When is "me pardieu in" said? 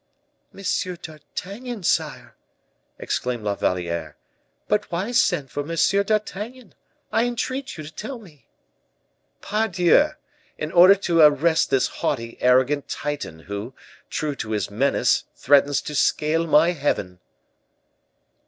8.17-10.71